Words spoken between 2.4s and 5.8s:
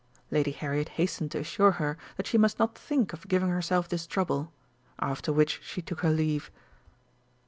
not think of giving herself this trouble after which she